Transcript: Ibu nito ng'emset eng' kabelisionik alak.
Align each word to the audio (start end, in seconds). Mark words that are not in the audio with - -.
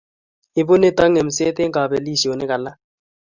Ibu 0.61 0.73
nito 0.79 1.03
ng'emset 1.09 1.55
eng' 1.61 1.73
kabelisionik 1.75 2.51
alak. 2.57 2.75